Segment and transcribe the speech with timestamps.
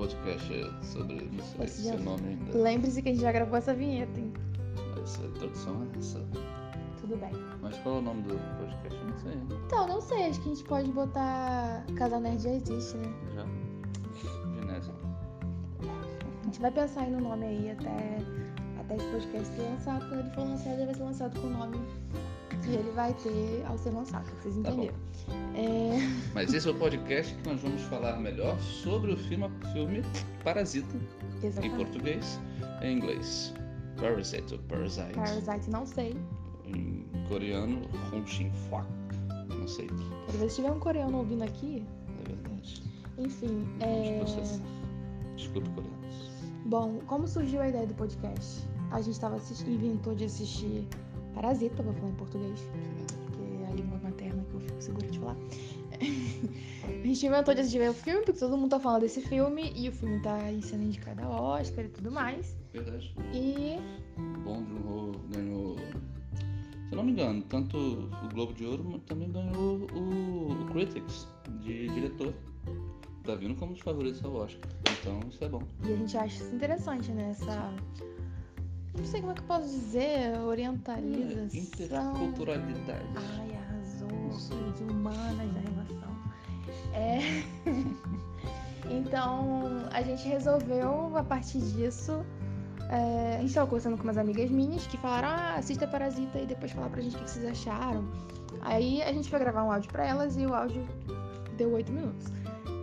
[0.00, 1.28] Podcast sobre.
[1.30, 2.58] Não sei Esse seu já- nome ainda.
[2.58, 4.32] Lembre-se que a gente já gravou essa vinheta, hein?
[4.96, 6.20] Mas a introdução é essa.
[7.00, 7.30] Tudo bem.
[7.60, 8.98] Mas qual é o nome do podcast?
[8.98, 9.54] Eu não sei ainda.
[9.66, 11.84] Então, não sei, acho que a gente pode botar.
[11.96, 13.12] Casal Nerd já existe, né?
[13.34, 13.46] Já.
[14.60, 14.94] Genésio.
[15.82, 18.18] A gente vai pensar aí no nome aí até,
[18.80, 20.08] até esse podcast ser lançado.
[20.08, 21.76] Quando ele for lançado, ele vai ser lançado com o nome
[22.70, 24.94] que ele vai ter ao ser lançado, vocês Tá entenderam.
[25.54, 25.98] É,
[26.34, 30.02] Mas esse é o podcast que nós vamos falar melhor sobre o filme, filme
[30.44, 30.96] Parasita,
[31.42, 31.76] em exatamente.
[31.76, 32.40] português,
[32.82, 33.52] em inglês.
[34.00, 35.12] Parasite ou Parasite.
[35.14, 36.16] Parasite, não sei.
[36.66, 38.86] Em coreano, Hong Shin Fak.
[39.48, 39.88] Não sei.
[40.26, 41.84] Quero ver se tiver um coreano ouvindo aqui.
[42.24, 42.82] É verdade.
[43.18, 44.22] Enfim, é...
[45.36, 46.30] Desculpe, coreanos.
[46.66, 48.66] Bom, como surgiu a ideia do podcast?
[48.90, 50.86] A gente tava assistindo, inventou de assistir
[51.34, 52.60] Parasita, vou falar em português,
[53.26, 55.36] porque é a língua materna que eu fico segura de falar.
[56.84, 59.88] a gente inventou de assistir o filme, porque todo mundo tá falando desse filme, e
[59.88, 62.56] o filme tá sendo indicado ao Oscar e tudo mais.
[62.72, 63.14] Verdade.
[63.32, 63.76] E
[64.44, 69.30] Bong Joon-ho ganhou, se eu não me engano, tanto o Globo de Ouro, mas também
[69.30, 71.28] ganhou o, o Critics
[71.62, 72.34] de diretor.
[73.24, 74.70] Tá vindo como um dos favoritos ao Oscar.
[74.90, 75.62] Então isso é bom.
[75.84, 77.30] E a gente acha isso interessante, né?
[77.30, 77.74] Essa.
[78.96, 82.12] Não sei como é que eu posso dizer, orientalização.
[82.12, 83.06] Interculturalidade.
[83.16, 84.72] Ai, arrasou.
[84.76, 86.10] De humanas da relação.
[86.92, 87.20] É.
[88.90, 92.24] então, a gente resolveu, a partir disso.
[92.90, 96.46] é, a gente tava conversando com umas amigas minhas que falaram: ah, assista Parasita e
[96.46, 98.04] depois falar pra gente o que que vocês acharam.
[98.62, 100.86] Aí a gente foi gravar um áudio pra elas e o áudio
[101.56, 102.32] deu oito minutos.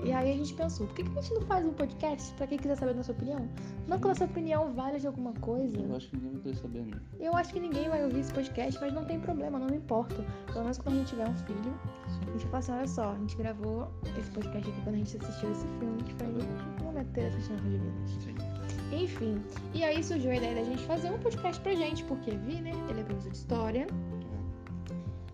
[0.04, 2.48] E aí a gente pensou, por que, que a gente não faz um podcast pra
[2.48, 3.50] quem quiser saber a nossa opinião?
[3.88, 5.78] Não que a nossa opinião vale de alguma coisa.
[5.78, 7.02] Eu acho que ninguém vai querer saber mesmo.
[7.20, 10.16] Eu acho que ninguém vai ouvir esse podcast, mas não tem problema, não me importa.
[10.48, 13.12] Pelo menos quando a gente tiver um filho, a gente vai falar assim, olha só,
[13.12, 16.84] a gente gravou esse podcast aqui quando a gente assistiu esse filme, que foi um
[16.84, 17.86] momento interessante na nossa vida.
[18.24, 18.58] Sim.
[18.92, 19.42] Enfim,
[19.74, 22.72] e aí surgiu a ideia da gente fazer um podcast pra gente, porque Vi, né,
[22.90, 23.88] ele é professor de história,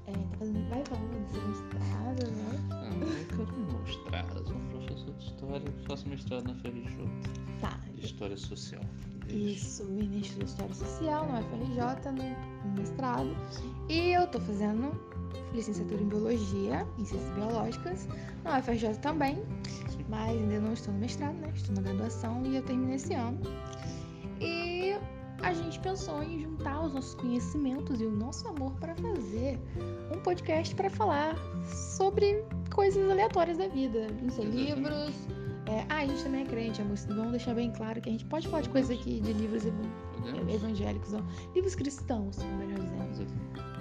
[0.07, 1.13] é, tá fazendo, vai falando
[2.31, 2.72] né?
[3.03, 4.25] Eu quero mostrar.
[4.35, 6.97] Eu sou um professor de história, faço mestrado na FRJ.
[7.61, 8.81] Tá, De história social.
[9.29, 13.35] isso, ministro de História Social, no FRJ, no no mestrado.
[13.89, 14.91] E eu tô fazendo
[15.53, 18.07] licenciatura em Biologia, em Ciências Biológicas,
[18.43, 19.43] na UFRJ também,
[20.09, 21.51] mas ainda não estou no mestrado, né?
[21.55, 23.39] Estou na graduação e eu terminei esse ano.
[25.43, 29.59] A gente pensou em juntar os nossos conhecimentos e o nosso amor para fazer
[30.15, 32.43] um podcast para falar sobre
[32.73, 34.07] coisas aleatórias da vida.
[34.21, 35.13] Não sei, livros.
[35.67, 36.95] é, ah, a gente também é crente, amor.
[37.09, 39.89] Vamos deixar bem claro que a gente pode falar de coisas aqui, de livros evan-
[40.21, 40.53] Podemos?
[40.53, 41.19] evangélicos, ó,
[41.53, 42.79] livros cristãos, melhor
[43.11, 43.33] dizendo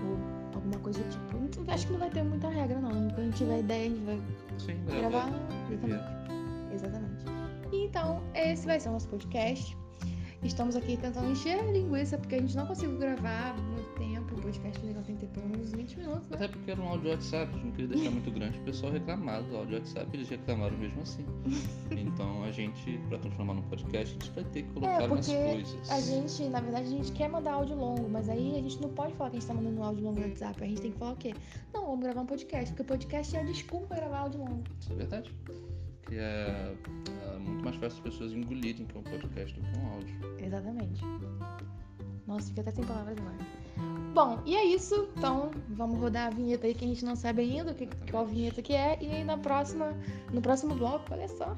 [0.04, 1.70] ou alguma coisa do tipo.
[1.70, 2.90] Acho que não vai ter muita regra, não.
[2.90, 4.20] Quando a gente tiver ideia, a gente vai
[4.58, 5.30] Sim, gravar.
[5.70, 6.74] Exatamente.
[6.74, 7.24] Exatamente.
[7.72, 9.76] Então, esse vai ser o nosso podcast.
[10.42, 14.34] Estamos aqui tentando encher a linguiça, porque a gente não conseguiu gravar muito tempo.
[14.34, 16.36] O podcast legal tem que ter pelo menos 20 minutos, né?
[16.36, 18.92] Até porque era um áudio WhatsApp, a gente não queria deixar muito grande, o pessoal
[18.92, 21.24] reclamava do áudio WhatsApp, eles reclamaram mesmo assim.
[21.92, 25.32] Então a gente, pra transformar num podcast, a gente vai ter que colocar É, porque
[25.32, 25.90] coisas.
[25.90, 28.88] A gente, na verdade, a gente quer mandar áudio longo, mas aí a gente não
[28.88, 30.62] pode falar que a gente tá mandando um áudio longo no WhatsApp.
[30.62, 31.34] A gente tem que falar o quê?
[31.72, 34.62] Não, vamos gravar um podcast, porque o podcast é a desculpa pra gravar áudio longo.
[34.80, 35.32] Isso é verdade.
[36.12, 36.74] Que é,
[37.34, 40.14] é muito mais fácil as pessoas engolirem que um podcast do que um áudio.
[40.44, 41.02] Exatamente.
[42.26, 43.38] Nossa, fica até sem palavras agora.
[44.12, 45.08] Bom, e é isso.
[45.16, 48.26] Então, vamos rodar a vinheta aí que a gente não sabe ainda o que, qual
[48.26, 48.98] vinheta que é.
[49.00, 49.96] E aí na próxima,
[50.30, 51.56] no próximo bloco, olha só,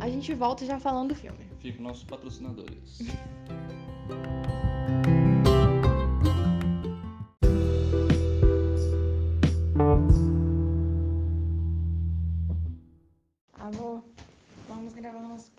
[0.00, 1.38] a gente volta já falando do filme.
[1.60, 2.98] Fica nossos patrocinadores.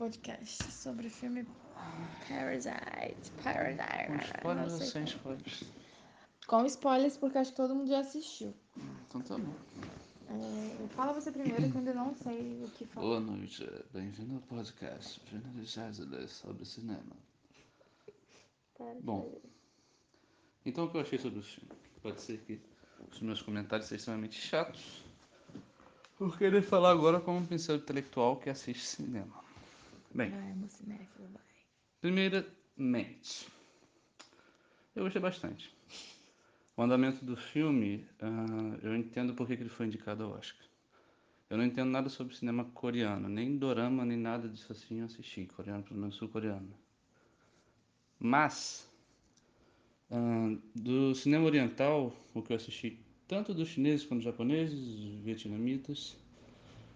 [0.09, 1.45] podcast sobre o filme
[2.27, 3.31] Parasite.
[3.37, 4.31] Com Parasite.
[4.37, 5.63] spoilers não ou sem spoilers?
[6.47, 8.55] Com spoilers, porque acho que todo mundo já assistiu.
[9.07, 9.53] Então tá bom.
[10.29, 13.05] É, fala você primeiro, que eu ainda não sei o que falar.
[13.05, 17.15] Boa noite, bem-vindo ao podcast Generalizadas sobre cinema.
[19.01, 19.39] Bom,
[20.65, 21.69] então o que eu achei sobre o filme?
[22.01, 22.59] Pode ser que
[23.11, 25.03] os meus comentários sejam extremamente chatos.
[26.17, 29.48] Vou querer falar agora como um pincel intelectual que assiste cinema.
[30.13, 30.37] Bem,
[32.01, 33.47] primeiramente,
[34.95, 35.73] eu gostei bastante.
[36.75, 40.65] O andamento do filme, ah, eu entendo por que que ele foi indicado ao Oscar.
[41.49, 45.45] Eu não entendo nada sobre cinema coreano, nem dorama, nem nada disso assim eu assisti,
[45.45, 46.73] coreano, pelo menos sul-coreano.
[48.19, 48.89] Mas,
[50.11, 54.79] ah, do cinema oriental, o que eu assisti tanto dos chineses quanto dos japoneses,
[55.23, 56.17] vietnamitas,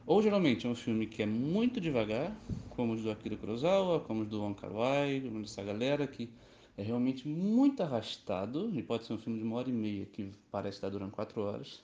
[0.05, 4.21] Ou geralmente é um filme que é muito devagar, como os do Akira Kurosawa, como
[4.21, 6.33] os do Wong Kar-wai, como dessa galera que
[6.77, 10.31] é realmente muito arrastado, e pode ser um filme de uma hora e meia que
[10.51, 11.83] parece estar durando quatro horas.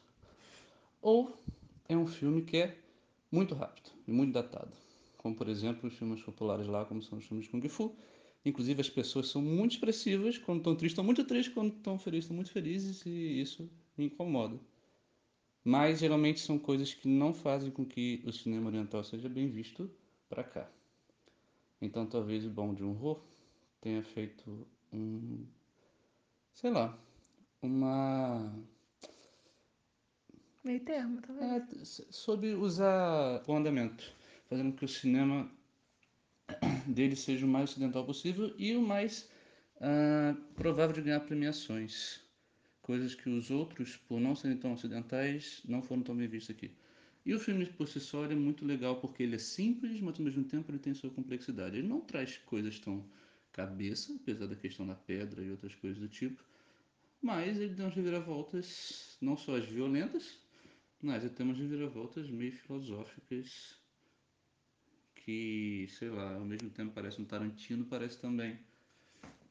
[1.02, 1.38] Ou
[1.88, 2.78] é um filme que é
[3.32, 4.76] muito rápido e muito datado,
[5.18, 7.96] como por exemplo os filmes populares lá, como são os filmes de Kung Fu.
[8.46, 12.26] Inclusive as pessoas são muito expressivas, quando estão tristes estão muito tristes, quando estão felizes
[12.26, 14.69] estão muito felizes, e isso me incomoda.
[15.64, 19.90] Mas geralmente são coisas que não fazem com que o cinema oriental seja bem visto
[20.30, 20.70] para cá.
[21.82, 23.22] Então talvez o Bong Joon-ho
[23.82, 25.46] tenha feito um,
[26.54, 26.98] sei lá,
[27.62, 28.54] uma
[30.64, 32.00] Meio termo, talvez.
[32.00, 34.14] é, sobre usar o andamento,
[34.48, 35.50] fazendo com que o cinema
[36.88, 39.30] dele seja o mais ocidental possível e o mais
[39.82, 42.22] ah, provável de ganhar premiações
[42.90, 46.72] coisas que os outros, por não serem tão ocidentais, não foram tão bem vistos aqui.
[47.24, 50.26] E o filme por si só é muito legal porque ele é simples, mas ao
[50.26, 51.78] mesmo tempo ele tem sua complexidade.
[51.78, 53.06] Ele não traz coisas tão
[53.52, 56.44] cabeça, apesar da questão da pedra e outras coisas do tipo,
[57.22, 60.40] mas ele dá umas reviravoltas, não só as violentas,
[61.00, 63.78] mas ele tem umas reviravoltas meio filosóficas
[65.14, 68.58] que, sei lá, ao mesmo tempo parece um Tarantino, parece também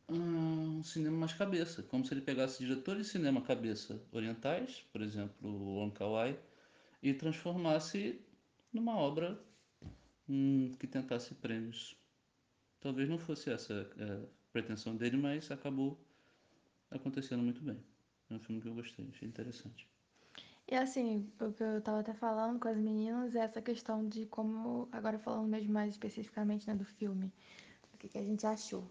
[0.08, 5.48] um cinema mais cabeça, como se ele pegasse diretores de cinema cabeça orientais, por exemplo,
[5.48, 6.38] o Wong Kar-wai,
[7.02, 8.20] e transformasse
[8.72, 9.38] numa obra
[10.28, 11.96] hum, que tentasse prêmios.
[12.80, 15.98] Talvez não fosse essa a pretensão dele, mas acabou
[16.90, 17.78] acontecendo muito bem.
[18.30, 19.88] É um filme que eu gostei, achei interessante.
[20.70, 24.26] E assim, o que eu tava até falando com as meninas é essa questão de
[24.26, 27.32] como, agora falando mesmo mais especificamente né, do filme,
[27.94, 28.90] o que, que a gente achou.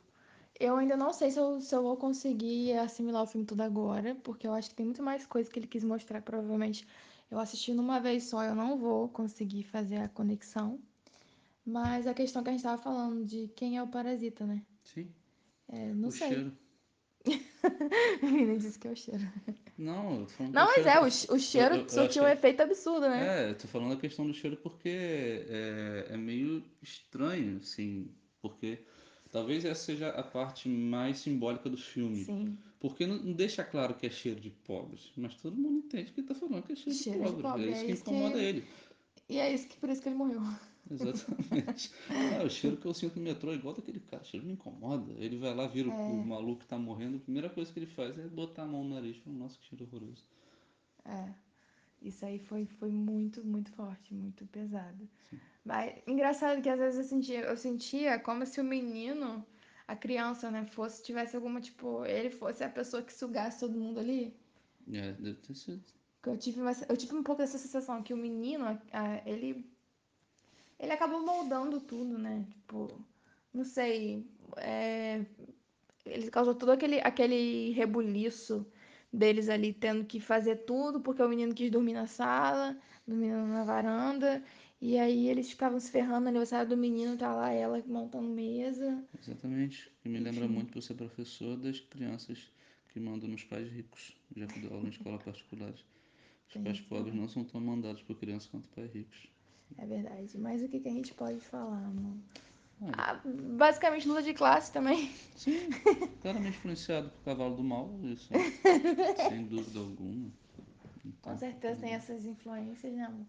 [0.60, 4.16] Eu ainda não sei se eu, se eu vou conseguir assimilar o filme tudo agora,
[4.24, 6.22] porque eu acho que tem muito mais coisa que ele quis mostrar.
[6.22, 6.86] Provavelmente
[7.30, 10.80] eu assistindo uma vez só, eu não vou conseguir fazer a conexão.
[11.66, 14.64] Mas a questão que a gente tava falando de quem é o parasita, né?
[14.84, 15.12] Sim.
[15.68, 16.30] É, não o sei.
[16.30, 16.52] cheiro.
[18.24, 19.24] Menina disse que é o cheiro.
[19.78, 22.24] Não, eu tô falando Não, mas cheiro- é, o, che- o cheiro eu- eu surtiu
[22.24, 23.48] um efeito absurdo, né?
[23.48, 28.10] É, eu tô falando a questão do cheiro porque é, é meio estranho, assim,
[28.42, 28.80] porque
[29.32, 32.24] talvez essa seja a parte mais simbólica do filme.
[32.24, 32.58] Sim.
[32.80, 36.20] Porque não, não deixa claro que é cheiro de pobres, mas todo mundo entende que
[36.22, 37.64] ele tá falando que é cheiro, Cheiro de de pobre.
[37.66, 38.64] É isso é que isso que- incomoda ele.
[39.30, 40.42] E é isso que por isso que ele morreu.
[40.90, 41.92] Exatamente.
[42.40, 44.54] Ah, o cheiro que eu sinto no metrô é igual daquele cara, o cheiro me
[44.54, 45.12] incomoda.
[45.18, 45.96] Ele vai lá, vira o- É.
[45.96, 48.84] o maluco que tá morrendo, a primeira coisa que ele faz é botar a mão
[48.84, 50.24] no nariz e falar, nossa, que cheiro horroroso.
[51.04, 51.34] É.
[52.02, 55.10] Isso aí foi, foi muito, muito forte, muito pesado.
[55.68, 59.46] Mas engraçado que às vezes eu sentia, eu sentia como se o menino,
[59.86, 64.00] a criança, né, fosse, tivesse alguma, tipo, ele fosse a pessoa que sugasse todo mundo
[64.00, 64.34] ali.
[64.90, 65.84] É, deve ter sido.
[66.26, 69.70] Eu tive, uma, eu tive um pouco dessa sensação que o menino, ah, ele,
[70.80, 72.46] ele acabou moldando tudo, né?
[72.50, 73.06] Tipo,
[73.54, 74.26] não sei,
[74.56, 75.26] é,
[76.06, 78.66] ele causou todo aquele, aquele rebuliço
[79.12, 83.66] deles ali tendo que fazer tudo porque o menino quis dormir na sala, dormindo na
[83.66, 84.42] varanda,
[84.82, 89.04] e aí eles ficavam se ferrando no aniversário do menino, tá lá ela montando mesa.
[89.20, 89.92] Exatamente.
[90.06, 90.54] E me lembra Enfim.
[90.54, 92.52] muito por ser professor das crianças
[92.94, 95.74] que mandam nos pais ricos, já que dou aula em escola particular.
[96.50, 99.28] Os pais pobres não são tão mandados por crianças quanto pais ricos.
[99.78, 100.38] É verdade.
[100.38, 102.18] Mas o que, que a gente pode falar, amor?
[102.94, 103.20] Ah,
[103.58, 105.10] basicamente luta de classe também.
[105.36, 105.70] sim,
[106.22, 108.30] claramente influenciado por Cavalo do Mal, isso,
[109.28, 110.32] sem dúvida alguma.
[111.06, 113.26] Então, Com certeza tem essas influências, né, amor?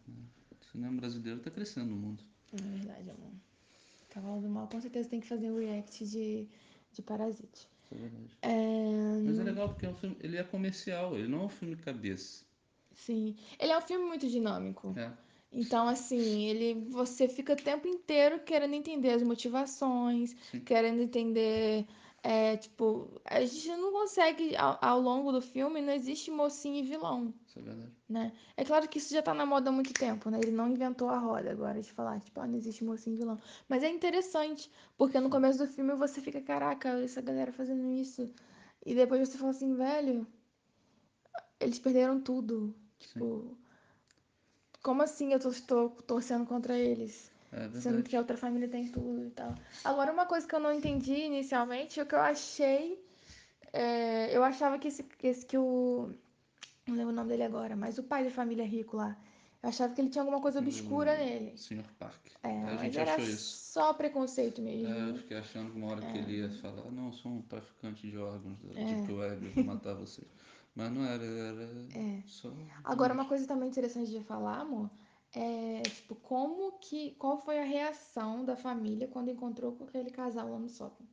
[0.69, 2.23] O cinema brasileiro está crescendo no mundo.
[2.53, 3.33] É verdade, amor.
[4.11, 6.47] Cavalo do Mal com certeza tem que fazer um react de,
[6.93, 7.69] de Parasite.
[7.91, 8.39] É verdade.
[8.43, 9.23] É...
[9.25, 11.77] Mas é legal porque é um filme, ele é comercial, ele não é um filme
[11.77, 12.45] cabeça.
[12.95, 13.35] Sim.
[13.59, 14.93] Ele é um filme muito dinâmico.
[14.97, 15.11] É,
[15.53, 20.61] Então, assim, ele você fica o tempo inteiro querendo entender as motivações, Sim.
[20.61, 21.87] querendo entender.
[22.23, 26.89] é, tipo, a gente não consegue, ao, ao longo do filme, não existe mocinho e
[26.89, 27.93] vilão, isso é verdade.
[28.09, 28.33] né?
[28.57, 30.39] É claro que isso já tá na moda há muito tempo, né?
[30.41, 33.39] Ele não inventou a roda agora de falar, tipo, ah, não existe mocinho vilão.
[33.69, 38.31] Mas é interessante, porque no começo do filme você fica, caraca, essa galera fazendo isso.
[38.87, 40.27] E depois você fala assim, velho,
[41.61, 42.75] eles perderam tudo.
[42.99, 43.57] Tipo,
[44.83, 47.31] como assim eu tô, estou torcendo contra eles?
[47.53, 49.55] É Sendo que a outra família tem tudo e tal.
[49.85, 53.03] Agora, uma coisa que eu não entendi inicialmente, o que eu achei.
[53.73, 56.11] é, eu achava que esse, que esse que o.
[56.89, 59.17] Não lembro o nome dele agora, mas o pai da família rico lá.
[59.63, 61.57] Eu achava que ele tinha alguma coisa obscura nele.
[61.59, 61.85] Sr.
[61.99, 62.29] Park.
[62.43, 63.73] É, a mas gente era achou isso.
[63.73, 64.89] só preconceito mesmo.
[64.95, 66.45] É, eu fiquei achando que uma hora que ele É.
[66.45, 69.65] ia falar, "Ah, não, eu sou um traficante de órgãos da Deep Web, eu vou
[69.65, 70.27] matar vocês.
[70.75, 71.65] Mas não era, era
[71.95, 72.23] É.
[72.27, 72.51] só.
[72.85, 74.89] Agora, uma coisa também interessante de falar, amor,
[75.35, 77.17] é, tipo, como que.
[77.17, 81.07] Qual foi a reação da família quando encontrou com aquele casal lá no sótão.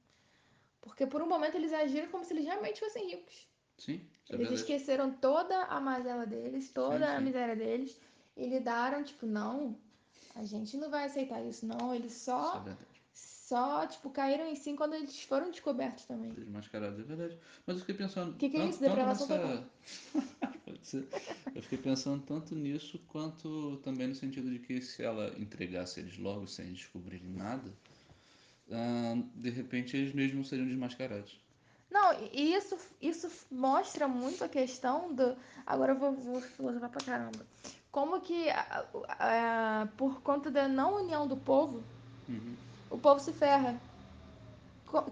[0.79, 3.48] Porque por um momento eles agiram como se eles realmente fossem ricos.
[3.77, 4.53] Sim, é Eles verdade.
[4.62, 7.24] esqueceram toda a mazela deles, toda Sim, a sim.
[7.24, 8.00] miséria deles,
[8.38, 9.77] e lidaram, tipo, não,
[10.36, 11.94] a gente não vai aceitar isso, não.
[11.94, 12.65] Eles Isso é só,
[13.13, 16.32] só, tipo, caíram em si quando eles foram descobertos também.
[16.32, 17.38] Desmascarados, é verdade.
[17.65, 18.36] Mas eu fiquei pensando.
[18.38, 18.79] Que que é tanto, isso?
[18.82, 19.70] Depravação nessa...
[20.65, 21.08] Pode ser.
[21.53, 26.17] Eu fiquei pensando tanto nisso quanto também no sentido de que se ela entregasse eles
[26.17, 27.72] logo sem descobrirem nada,
[29.36, 31.39] de repente eles mesmos seriam desmascarados.
[31.95, 35.33] Não, e isso, isso mostra muito a questão do.
[35.65, 37.45] Agora eu vou, vou filosofar pra caramba.
[37.89, 38.85] Como que, a-
[39.17, 41.85] a- por conta da não união do povo,
[42.27, 42.53] Uhum.
[42.89, 43.79] o povo se ferra.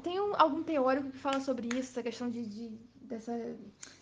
[0.03, 3.31] Tem um- algum teórico que fala sobre isso, essa questão de, de- dessa.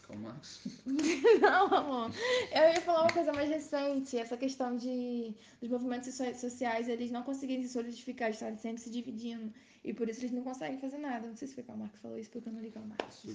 [0.08, 0.62] Karl Marx.
[1.40, 2.12] Não, amor.
[2.52, 7.12] Eu ia falar uma coisa mais recente, essa questão de dos movimentos so- sociais, eles
[7.12, 9.54] não conseguirem se solidificar, eles estarem sempre se dividindo.
[9.84, 11.28] E por isso eles não conseguem fazer nada.
[11.28, 13.26] Não sei se foi Karl Marx que falou isso, porque eu não li Karl Marx.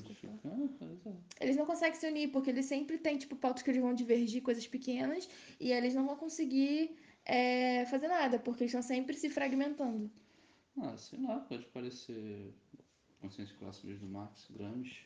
[1.41, 4.43] Eles não conseguem se unir, porque eles sempre têm, tipo, pautas que eles vão divergir,
[4.43, 9.29] coisas pequenas, e eles não vão conseguir é, fazer nada, porque eles estão sempre se
[9.29, 10.11] fragmentando.
[10.79, 12.53] Ah, sei lá, pode parecer
[13.21, 15.01] consciência de classe mesmo do Marx, Gramsci,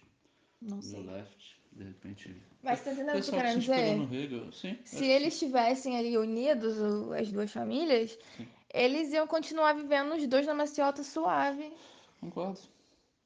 [0.60, 1.02] Não no sei.
[1.04, 2.36] left, de repente.
[2.62, 4.42] Mas tá entendendo o que eu tô Pessoal que se querendo inspirou dizer?
[4.44, 4.78] no sim.
[4.84, 8.46] Se eles estivessem ali unidos, o- as duas famílias, Sim.
[8.72, 11.72] Eles iam continuar vivendo os dois na maciota suave,
[12.20, 12.60] Concordo.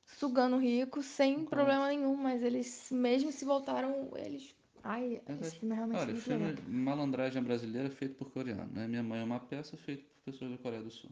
[0.06, 1.50] sugando rico, sem Concordo.
[1.50, 4.54] problema nenhum, mas eles mesmo se voltaram, eles.
[4.82, 5.58] Ai, esse Verdade.
[5.58, 6.64] filme é realmente Olha, muito filme legal.
[6.68, 8.86] Malandragem Brasileira feito por coreano, né?
[8.86, 11.10] Minha Mãe é uma peça feita por pessoas da Coreia do Sul.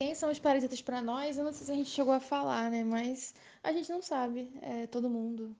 [0.00, 1.36] Quem são os parasitas pra nós?
[1.38, 2.82] Eu não sei se a gente chegou a falar, né?
[2.84, 4.50] Mas a gente não sabe.
[4.62, 5.54] É todo mundo.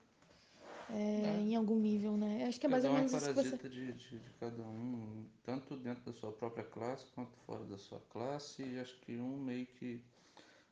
[0.93, 1.41] É, É.
[1.41, 2.45] Em algum nível, né?
[2.45, 3.49] Acho que é mais ou é menos isso que você.
[3.49, 7.77] parasita de, de, de cada um, tanto dentro da sua própria classe quanto fora da
[7.77, 10.01] sua classe, e acho que um meio que,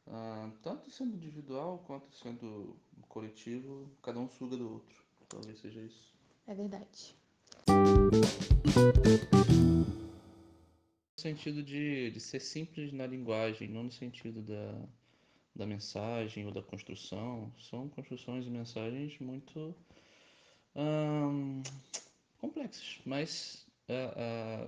[0.08, 2.76] ah, tanto sendo individual quanto sendo
[3.08, 5.04] coletivo, cada um suga do outro.
[5.28, 6.14] Talvez seja isso.
[6.48, 7.16] É verdade.
[11.18, 14.88] No sentido de, de ser simples na linguagem, não no sentido da,
[15.56, 17.52] da mensagem ou da construção.
[17.70, 19.76] São construções e mensagens muito
[20.76, 21.62] ahn,
[22.40, 24.14] complexas, mas ah,
[24.66, 24.68] ah,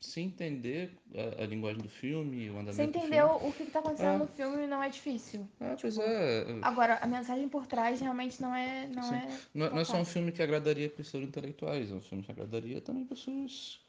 [0.00, 3.48] se entender a, a linguagem do filme, o andamento entendeu filme.
[3.48, 4.18] o que que tá acontecendo Ah.
[4.18, 5.46] no filme não é difícil.
[5.60, 6.44] Ah, pois Tipo, é.
[6.62, 8.88] Agora, a mensagem por trás realmente não é.
[8.88, 9.14] Não Sim.
[9.14, 12.24] é, Não, é- não é só um filme que agradaria pessoas intelectuais, é um filme
[12.24, 13.80] que agradaria também pessoas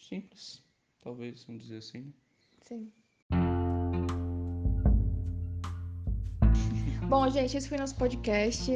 [0.00, 0.62] simples,
[1.02, 1.98] talvez, vamos dizer assim.
[1.98, 2.12] né?
[2.64, 2.92] Sim.
[7.08, 8.70] Bom, gente, esse foi nosso podcast.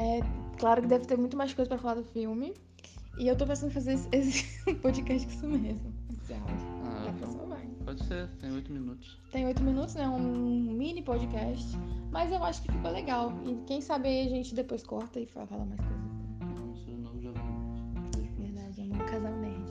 [0.00, 0.20] É,
[0.58, 2.54] claro que deve ter muito mais coisa pra falar do filme.
[3.18, 5.92] E eu tô pensando em fazer esse, esse podcast com isso mesmo.
[6.22, 6.54] Esse áudio.
[6.84, 7.66] Ah, Tá então, vai.
[7.84, 9.18] pode ser, tem oito minutos.
[9.30, 10.08] Tem oito minutos, né?
[10.08, 10.18] Um
[10.74, 11.76] mini podcast.
[12.10, 13.32] Mas eu acho que ficou legal.
[13.44, 16.00] E quem sabe a gente depois corta e fala, fala mais coisas.
[16.40, 17.42] Não, não já vai.
[18.38, 19.70] Verdade, é um casal nerd.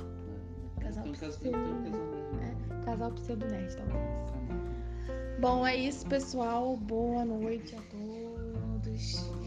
[0.79, 2.05] Casal Tem um caso, tem, tem um casal
[2.35, 2.83] mesmo.
[2.85, 3.97] Casal pseudo-nerd, talvez.
[4.31, 5.39] Canal.
[5.41, 6.75] Bom, é isso, pessoal.
[6.77, 9.38] Boa noite a todos.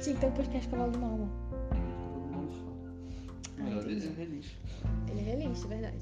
[0.00, 1.28] Que ter um podcast Cavalo fala.
[3.58, 4.06] Ah, Melhor entendi.
[4.06, 4.50] é release.
[5.10, 5.98] Ele é realista, é verdade.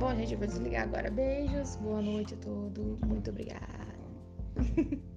[0.00, 1.10] Bom, gente, eu vou desligar agora.
[1.10, 2.98] Beijos, boa noite a todos.
[3.00, 3.60] Muito obrigada.